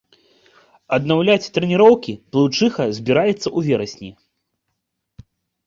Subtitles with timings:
[0.97, 4.13] Аднаўляць трэніроўкі плыўчыха збіраецца ў верасні.